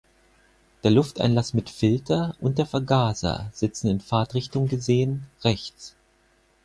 [0.83, 5.95] Der Lufteinlass mit Filter und der Vergaser sitzen in Fahrtrichtung gesehen rechts.